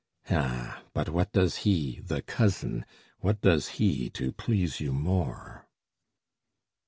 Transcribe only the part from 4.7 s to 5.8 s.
you more?